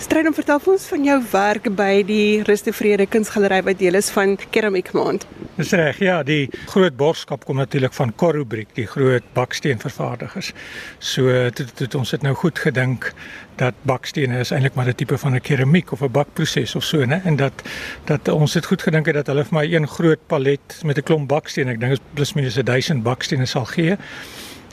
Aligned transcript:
Strydom 0.00 0.32
vertel 0.32 0.62
ons 0.72 0.84
van 0.88 1.02
jou 1.04 1.16
werk 1.28 1.66
by 1.76 2.00
die 2.08 2.40
Ruste 2.48 2.72
Vrede 2.72 3.04
Kunsgalery 3.04 3.58
wat 3.66 3.82
deel 3.82 3.98
is 3.98 4.06
van 4.14 4.38
Keramiek 4.54 4.94
Maand. 4.96 5.26
Dis 5.58 5.74
reg, 5.76 5.98
ja, 6.00 6.22
die 6.24 6.46
groot 6.72 6.96
borgskap 6.96 7.44
kom 7.44 7.60
natuurlik 7.60 7.92
van 7.92 8.14
Corrubriek, 8.16 8.70
die 8.78 8.86
groot 8.88 9.26
baksteenvervaardigers. 9.36 10.54
So 11.04 11.28
dit 11.52 11.84
het 11.84 11.98
ons 12.00 12.14
het 12.16 12.24
nou 12.24 12.32
goed 12.32 12.62
gedink 12.64 13.10
dat 13.60 13.76
bakstene 13.84 14.40
is 14.40 14.54
eintlik 14.56 14.78
maar 14.78 14.88
'n 14.88 14.96
tipe 14.96 15.18
van 15.18 15.36
'n 15.36 15.44
keramiek 15.44 15.92
of 15.92 16.00
'n 16.00 16.12
bakproses 16.12 16.74
of 16.74 16.84
so, 16.84 17.04
né? 17.04 17.20
En 17.24 17.36
dat 17.36 17.52
dat 18.04 18.28
ons 18.28 18.54
het 18.54 18.66
goed 18.66 18.82
gedink 18.82 19.06
het 19.06 19.14
dat 19.14 19.26
hulle 19.26 19.44
vir 19.44 19.58
my 19.58 19.66
een 19.68 19.86
groot 19.86 20.26
palet 20.26 20.80
met 20.82 20.96
'n 20.96 21.02
klomp 21.02 21.28
bakstene, 21.28 21.72
ek 21.72 21.80
dink 21.80 21.92
is 21.92 22.00
plus 22.14 22.32
minus 22.32 22.54
1000 22.54 23.02
bakstene 23.02 23.46
sal 23.46 23.64
gee 23.64 23.98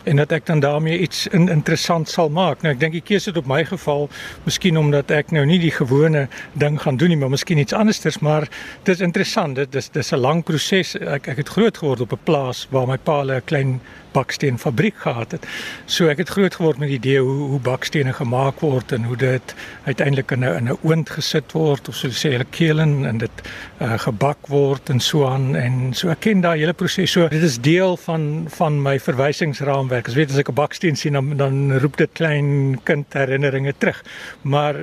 en 0.08 0.22
dat 0.22 0.32
ek 0.32 0.46
dan 0.48 0.60
daarmee 0.64 1.00
iets 1.04 1.28
in, 1.28 1.50
interessant 1.52 2.10
sal 2.10 2.30
maak. 2.30 2.64
Nou 2.64 2.74
ek 2.74 2.80
dink 2.80 2.96
die 2.96 3.04
keuse 3.04 3.30
het 3.30 3.40
op 3.42 3.50
my 3.50 3.64
geval, 3.68 4.08
miskien 4.48 4.80
omdat 4.80 5.12
ek 5.12 5.34
nou 5.36 5.46
nie 5.46 5.60
die 5.60 5.74
gewone 5.74 6.28
ding 6.54 6.80
gaan 6.82 6.98
doen 6.98 7.12
nie, 7.14 7.20
maar 7.20 7.34
miskien 7.34 7.62
iets 7.62 7.76
andersters, 7.76 8.20
maar 8.24 8.48
dit 8.84 8.96
is 8.96 9.04
interessant. 9.04 9.56
Dit 9.60 9.76
is 9.76 9.90
dis 9.90 10.12
'n 10.12 10.20
lang 10.24 10.44
proses. 10.44 10.96
Ek 10.96 11.28
ek 11.28 11.38
het 11.38 11.50
groot 11.50 11.78
geword 11.78 12.02
op 12.02 12.12
'n 12.14 12.24
plaas 12.24 12.68
waar 12.72 12.88
my 12.88 12.98
pa 12.98 13.24
'n 13.24 13.42
klein 13.46 13.80
baksteenfabriek 14.18 14.96
gehad 14.98 15.32
het. 15.32 15.48
So 15.86 16.08
ek 16.08 16.18
het 16.18 16.30
groot 16.30 16.56
geword 16.56 16.78
met 16.82 16.90
die 16.90 16.98
idee 16.98 17.22
hoe 17.22 17.50
hoe 17.52 17.60
bakstene 17.60 18.14
gemaak 18.14 18.62
word 18.66 18.92
en 18.92 19.04
hoe 19.04 19.18
dit 19.18 19.56
uiteindelik 19.86 20.32
in 20.32 20.44
'n 20.46 20.56
in 20.58 20.70
'n 20.70 20.78
oond 20.84 21.10
gesit 21.10 21.52
word 21.52 21.90
of 21.90 21.96
so 21.96 22.08
sê 22.10 22.32
hulle 22.36 22.50
kelen 22.50 23.06
en 23.06 23.18
dit 23.18 23.36
uh, 23.82 23.94
gebak 24.00 24.48
word 24.48 24.90
en 24.90 25.00
so 25.00 25.26
aan 25.28 25.56
en 25.56 25.94
so 25.94 26.10
ek 26.10 26.20
ken 26.20 26.42
daai 26.42 26.60
hele 26.60 26.74
proses. 26.74 27.12
So 27.12 27.28
dit 27.28 27.44
is 27.44 27.60
deel 27.60 27.98
van 27.98 28.46
van 28.50 28.82
my 28.82 29.00
verwysingsraamwerk. 29.00 29.97
As 30.06 30.14
weet 30.14 30.30
as 30.30 30.38
ek 30.38 30.50
'n 30.50 30.54
baksteen 30.54 30.96
sien 30.96 31.14
dan 31.14 31.38
dan 31.38 31.78
roep 31.78 31.98
dit 31.98 32.10
klein 32.14 32.80
kind 32.84 33.14
herinneringe 33.14 33.74
terug. 33.78 34.04
Maar 34.42 34.76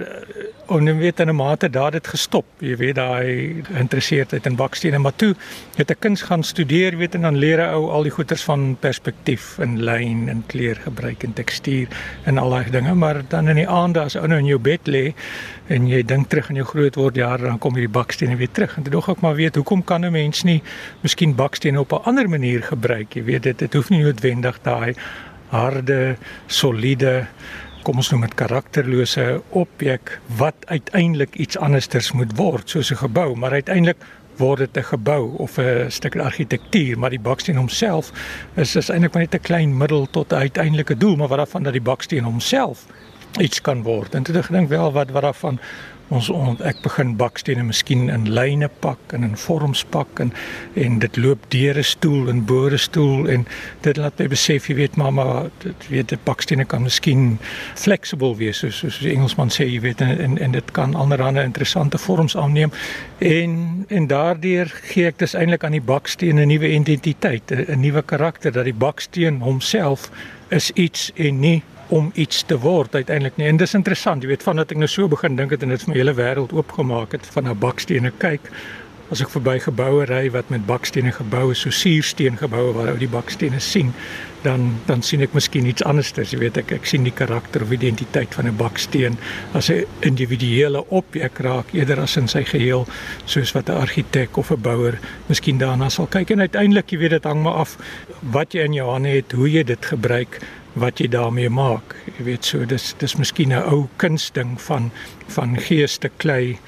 om 0.67 0.89
uh, 0.89 0.99
weet 0.99 1.21
in 1.21 1.29
'n 1.29 1.37
mate 1.37 1.71
daar 1.71 1.91
dit 1.91 2.07
gestop. 2.07 2.47
Jy 2.59 2.77
weet 2.77 2.95
daai 2.95 3.63
geïnteresseerdheid 3.63 4.47
in 4.47 4.57
bakstene, 4.57 4.99
maar 4.99 5.17
toe 5.17 5.35
het 5.77 5.91
ek 5.91 6.01
kuns 6.01 6.23
gaan 6.23 6.43
studeer, 6.43 6.97
weet 6.97 7.15
en 7.15 7.23
dan 7.23 7.37
leer 7.37 7.59
jy 7.59 7.71
ou 7.75 7.91
al 7.91 8.03
die 8.03 8.11
goeters 8.15 8.45
van 8.45 8.77
perspektief 8.81 9.59
en 9.59 9.79
lyn 9.85 10.29
en 10.29 10.43
kleur 10.47 10.79
gebruik 10.85 11.25
en 11.27 11.33
tekstuur 11.33 11.89
en 12.29 12.39
al 12.39 12.55
daai 12.55 12.71
dinge 12.75 12.95
maar 12.95 13.23
dan 13.29 13.49
in 13.53 13.61
die 13.63 13.69
aande 13.69 14.03
as 14.03 14.17
ou 14.19 14.27
nou 14.31 14.39
in 14.43 14.49
jou 14.49 14.59
bed 14.63 14.91
lê 14.91 15.05
en 15.73 15.87
jy 15.89 16.03
dink 16.05 16.29
terug 16.33 16.51
aan 16.51 16.61
jou 16.61 16.67
groot 16.69 16.99
word 17.01 17.19
jare 17.21 17.47
dan 17.47 17.61
kom 17.63 17.77
hierdie 17.79 17.93
bakstene 17.93 18.37
weer 18.41 18.53
terug 18.53 18.77
en 18.77 18.87
dit 18.87 18.93
dog 18.93 19.09
ek 19.13 19.23
maar 19.25 19.37
weet 19.39 19.59
hoekom 19.61 19.85
kan 19.85 20.05
'n 20.05 20.13
mens 20.13 20.45
nie 20.45 20.61
miskien 21.03 21.35
bakstene 21.37 21.81
op 21.81 21.93
'n 21.93 22.05
ander 22.11 22.29
manier 22.29 22.63
gebruik 22.63 23.17
jy 23.17 23.25
weet 23.25 23.43
dit 23.43 23.59
dit 23.59 23.75
hoef 23.75 23.91
nie 23.91 24.03
noodwendig 24.03 24.59
daai 24.63 24.95
harde 25.49 26.17
soliede 26.47 27.27
kom 27.85 28.01
ons 28.01 28.09
noem 28.11 28.25
dit 28.25 28.35
karakterlose 28.35 29.43
objek 29.51 30.19
wat 30.41 30.55
uiteindelik 30.73 31.35
iets 31.37 31.59
andersters 31.61 32.13
moet 32.17 32.33
word 32.37 32.71
soos 32.71 32.91
'n 32.91 32.97
gebou. 32.97 33.37
Maar 33.37 33.53
uiteindelik 33.61 34.01
word 34.37 34.59
dit 34.59 34.77
'n 34.77 34.89
gebou 34.89 35.37
of 35.37 35.59
'n 35.59 35.91
stuk 35.91 36.17
argitektuur, 36.17 36.99
maar 36.99 37.11
die 37.11 37.21
baksteen 37.21 37.57
homself 37.57 38.13
is 38.57 38.77
is 38.77 38.89
eintlik 38.89 39.13
maar 39.13 39.23
net 39.23 39.35
'n 39.35 39.41
klein 39.41 39.77
middel 39.77 40.07
tot 40.11 40.33
'n 40.33 40.37
uiteindelike 40.37 40.97
doel, 40.97 41.17
maar 41.17 41.29
wat 41.29 41.39
daarvan 41.39 41.63
dat 41.63 41.73
die 41.73 41.83
baksteen 41.83 42.25
homself 42.25 42.87
iets 43.41 43.61
kan 43.61 43.83
word. 43.83 44.15
En 44.15 44.23
toe 44.23 44.37
ek 44.39 44.51
gedink 44.51 44.69
wel 44.69 44.93
wat 44.93 45.11
wat 45.11 45.23
daarvan 45.23 45.59
ons 46.13 46.29
on, 46.29 46.59
ek 46.69 46.83
begin 46.85 47.15
bakstene 47.17 47.65
miskien 47.65 48.11
in 48.13 48.27
lyne 48.37 48.69
pak 48.85 49.15
en 49.17 49.25
in 49.25 49.37
vorms 49.41 49.85
pak 49.95 50.21
en 50.21 50.33
en 50.77 50.99
dit 51.01 51.17
loop 51.17 51.47
deur 51.55 51.79
'n 51.79 51.85
stoel 51.85 52.29
en 52.29 52.45
bo 52.45 52.69
'n 52.69 52.79
stoel 52.79 53.29
en 53.29 53.47
dit 53.81 53.97
laat 53.97 54.19
my 54.19 54.29
besef 54.29 54.69
jy 54.69 54.75
weet 54.75 54.97
mamma 54.97 55.49
dit 55.59 55.89
weet 55.89 56.09
die 56.09 56.19
bakstene 56.25 56.65
kan 56.65 56.83
miskien 56.83 57.39
flexible 57.75 58.37
wees 58.37 58.59
soos 58.59 58.79
soos 58.79 58.99
die 58.99 59.15
Engelsman 59.15 59.51
sê 59.51 59.65
jy 59.65 59.81
weet 59.81 60.01
en 60.01 60.19
en, 60.19 60.39
en 60.39 60.53
dit 60.53 60.71
kan 60.73 60.95
allerlei 60.95 61.45
interessante 61.45 61.99
vorms 61.99 62.37
aanneem 62.37 62.71
en 63.19 63.87
en 63.89 64.07
daardeur 64.07 64.69
gee 64.93 65.07
ek 65.07 65.19
dus 65.19 65.35
eintlik 65.35 65.65
aan 65.65 65.79
die 65.79 65.89
baksteen 65.95 66.37
'n 66.39 66.49
nuwe 66.49 66.69
identiteit 66.69 67.51
'n 67.51 67.81
nuwe 67.81 68.03
karakter 68.03 68.53
dat 68.53 68.65
die 68.65 68.75
baksteen 68.75 69.41
homself 69.41 70.11
is 70.51 70.71
iets 70.71 71.11
en 71.15 71.41
nie 71.41 71.63
om 71.95 72.11
iets 72.19 72.43
te 72.43 72.59
word 72.59 72.95
uiteindelik 72.95 73.37
nie. 73.39 73.47
En 73.47 73.61
dis 73.61 73.77
interessant, 73.79 74.23
jy 74.23 74.33
weet, 74.33 74.43
vandat 74.43 74.73
ek 74.75 74.81
nou 74.83 74.91
so 74.91 75.07
begin 75.11 75.39
dink 75.39 75.55
het 75.55 75.63
en 75.63 75.75
dit 75.75 75.85
vir 75.85 75.93
my 75.93 76.01
hele 76.01 76.17
wêreld 76.19 76.55
oopgemaak 76.57 77.15
het 77.15 77.27
van 77.37 77.47
'n 77.49 77.59
bakstene 77.59 78.11
kyk. 78.19 78.51
As 79.13 79.21
ek 79.21 79.31
verby 79.31 79.59
geboue 79.61 80.05
ry 80.09 80.31
wat 80.31 80.49
met 80.51 80.67
bakstene 80.67 81.13
gebou 81.13 81.51
is, 81.53 81.61
so 81.61 81.71
suursteen 81.71 82.37
geboue 82.37 82.73
waar 82.73 82.89
ou 82.89 82.99
die 82.99 83.09
bakstene 83.09 83.61
sien, 83.61 83.93
dan 84.43 84.81
dan 84.87 85.03
sien 85.03 85.21
ek 85.21 85.33
miskien 85.33 85.67
iets 85.67 85.85
andersters, 85.85 86.33
jy 86.33 86.39
weet 86.39 86.57
ek 86.57 86.73
ek 86.73 86.87
sien 86.87 87.05
die 87.05 87.13
karakter 87.13 87.63
of 87.63 87.71
identiteit 87.71 88.35
van 88.35 88.47
'n 88.47 88.57
baksteen 88.57 89.19
as 89.53 89.71
'n 89.71 89.87
individuele 90.01 90.85
objek 90.89 91.39
raak 91.39 91.73
eerder 91.73 92.01
as 92.01 92.17
in 92.17 92.29
sy 92.29 92.45
geheel 92.45 92.87
soos 93.25 93.53
wat 93.53 93.69
'n 93.69 93.81
argitek 93.87 94.37
of 94.37 94.51
'n 94.51 94.61
bouer 94.61 94.99
miskien 95.29 95.59
daarna 95.59 95.89
sal 95.89 96.07
kyk 96.07 96.31
en 96.31 96.41
uiteindelik 96.41 96.91
jy 96.91 96.99
weet 96.99 97.11
dit 97.11 97.25
hang 97.25 97.43
maar 97.43 97.55
af 97.55 97.77
wat 98.21 98.53
jy 98.53 98.65
in 98.65 98.73
jou 98.73 98.91
hande 98.91 99.09
het, 99.09 99.33
hoe 99.33 99.51
jy 99.51 99.63
dit 99.63 99.85
gebruik 99.85 100.41
wat 100.75 100.99
jy 101.01 101.09
daarmee 101.09 101.51
maak. 101.51 101.95
Jy 102.19 102.25
weet 102.25 102.45
so 102.45 102.67
dis 102.67 102.95
dis 102.99 103.17
miskien 103.17 103.53
'n 103.53 103.63
ou 103.73 103.89
kunsding 103.97 104.61
van 104.61 104.91
van 105.29 105.57
geeste 105.57 106.11
klei 106.17 106.59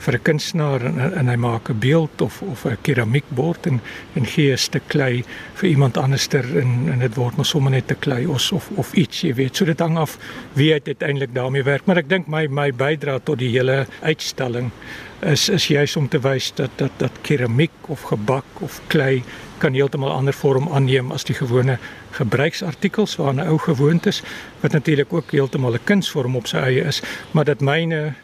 vir 0.00 0.14
'n 0.14 0.22
kunstenaar 0.22 0.84
en, 0.84 0.98
en 1.14 1.28
hy 1.28 1.36
maak 1.36 1.68
'n 1.70 1.78
beeld 1.78 2.20
of 2.20 2.42
of 2.42 2.64
'n 2.64 2.76
keramiekbord 2.82 3.66
en 3.66 3.80
en 4.14 4.26
geeste 4.26 4.80
klei 4.86 5.24
vir 5.54 5.68
iemand 5.68 5.96
anderster 5.96 6.44
en 6.58 6.88
en 6.92 6.98
dit 6.98 7.14
word 7.14 7.36
maar 7.36 7.46
sommer 7.46 7.70
net 7.70 7.90
'n 7.90 7.98
klei 7.98 8.26
of 8.26 8.52
of 8.52 8.70
of 8.76 8.92
iets, 8.92 9.20
jy 9.20 9.34
weet. 9.34 9.56
So 9.56 9.64
dit 9.64 9.80
hang 9.80 9.98
af 9.98 10.18
wie 10.52 10.72
uiteindelik 10.72 11.34
daarmee 11.34 11.62
werk, 11.62 11.86
maar 11.86 11.98
ek 11.98 12.08
dink 12.08 12.26
my 12.26 12.46
my 12.46 12.72
bydra 12.72 13.18
tot 13.18 13.38
die 13.38 13.50
hele 13.50 13.86
uitstalling 14.02 14.72
is 15.20 15.48
is 15.48 15.66
juis 15.66 15.96
om 15.96 16.08
te 16.08 16.18
wys 16.20 16.52
dat 16.54 16.70
dat 16.76 16.90
dat 16.96 17.12
keramiek 17.22 17.88
of 17.88 18.02
gebak 18.02 18.44
of 18.60 18.80
klei 18.86 19.22
kan 19.58 19.74
heeltemal 19.74 20.10
ander 20.10 20.34
vorm 20.34 20.68
aanneem 20.72 21.12
as 21.12 21.24
die 21.24 21.36
gewone 21.36 21.78
gebruiksartikels 22.16 23.16
waarna 23.16 23.44
ou 23.52 23.58
gewoond 23.58 24.06
is 24.06 24.22
wat 24.60 24.72
natuurlik 24.72 25.12
ook 25.12 25.32
heeltemal 25.32 25.74
'n 25.74 25.84
kunsvorm 25.84 26.36
op 26.36 26.46
sy 26.46 26.56
eie 26.56 26.84
is 26.84 27.02
maar 27.30 27.44
dat 27.44 27.60
myne 27.60 28.14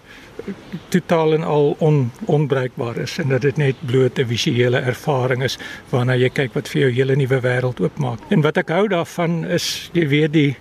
totaal 0.88 1.34
en 1.34 1.44
al 1.44 1.74
on, 1.78 2.10
onbruikbaar 2.24 2.97
is 2.97 3.19
en 3.19 3.28
dat 3.28 3.41
dit 3.41 3.56
net 3.56 3.76
bloot 3.86 4.19
'n 4.19 4.26
visuele 4.26 4.78
ervaring 4.78 5.42
is 5.42 5.58
waarna 5.91 6.16
jy 6.16 6.28
kyk 6.28 6.54
wat 6.54 6.69
vir 6.69 6.80
jou 6.80 6.91
hele 6.91 7.16
nuwe 7.16 7.41
wêreld 7.41 7.80
oopmaak. 7.80 8.19
En 8.28 8.41
wat 8.41 8.56
ek 8.56 8.69
hou 8.69 8.88
daarvan 8.88 9.44
is 9.44 9.91
jy 9.92 10.08
weet 10.08 10.32
die 10.32 10.56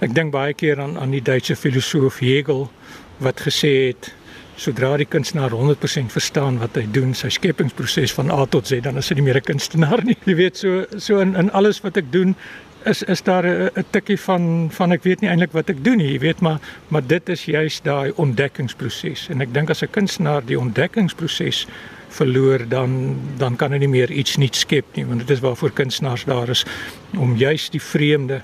ek 0.00 0.14
dink 0.14 0.32
baie 0.32 0.54
keer 0.54 0.80
aan 0.80 0.98
aan 0.98 1.10
die 1.10 1.22
Duitse 1.22 1.56
filosoof 1.56 2.18
Hegel 2.18 2.70
wat 3.18 3.40
gesê 3.40 3.86
het 3.86 4.14
sodra 4.60 4.96
die 5.00 5.08
kunstenaar 5.08 5.54
100% 5.56 6.12
verstaan 6.12 6.58
wat 6.60 6.76
hy 6.76 6.84
doen, 6.92 7.14
sy 7.16 7.30
skepingsproses 7.32 8.12
van 8.12 8.32
A 8.34 8.44
tot 8.44 8.68
Z, 8.68 8.84
dan 8.84 9.00
is 9.00 9.08
hy 9.08 9.16
nie 9.16 9.28
meer 9.30 9.40
'n 9.40 9.48
kunstenaar 9.52 10.04
nie. 10.04 10.16
Jy 10.28 10.34
weet 10.36 10.56
so 10.56 10.84
so 10.98 11.20
in 11.20 11.36
in 11.36 11.50
alles 11.50 11.80
wat 11.80 11.96
ek 11.96 12.12
doen 12.12 12.36
is 12.84 13.02
is 13.02 13.22
daar 13.22 13.44
'n 13.44 13.84
tikkie 13.90 14.20
van 14.20 14.68
van 14.72 14.92
ek 14.92 15.02
weet 15.02 15.20
nie 15.20 15.30
eintlik 15.30 15.52
wat 15.52 15.70
ek 15.70 15.84
doen 15.84 15.96
nie, 15.96 16.12
jy 16.12 16.18
weet 16.18 16.40
maar 16.40 16.60
maar 16.88 17.06
dit 17.06 17.28
is 17.28 17.44
juist 17.44 17.84
daai 17.84 18.12
ontdekkingsproses 18.16 19.28
en 19.28 19.40
ek 19.40 19.52
dink 19.54 19.70
as 19.70 19.82
'n 19.82 19.90
kunstenaar 19.90 20.44
die 20.44 20.58
ontdekkingsproses 20.58 21.66
verloor 22.08 22.68
dan 22.68 23.16
dan 23.38 23.56
kan 23.56 23.72
hy 23.72 23.78
nie 23.78 23.88
meer 23.88 24.10
iets 24.10 24.36
nuuts 24.36 24.60
skep 24.60 24.96
nie 24.96 25.04
want 25.04 25.20
dit 25.20 25.30
is 25.30 25.40
waarvoor 25.40 25.70
kunstenaars 25.70 26.24
daar 26.24 26.48
is 26.48 26.64
om 27.16 27.36
juist 27.36 27.72
die 27.72 27.82
vreemde 27.82 28.42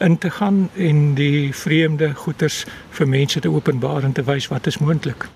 in 0.00 0.18
te 0.18 0.30
gaan 0.30 0.70
en 0.74 1.14
die 1.14 1.54
vreemde 1.54 2.14
goeters 2.14 2.64
vir 2.90 3.08
mense 3.08 3.40
te 3.40 3.50
openbaar 3.50 4.02
en 4.02 4.12
te 4.12 4.22
wys 4.22 4.48
wat 4.48 4.66
is 4.66 4.78
moontlik. 4.78 5.28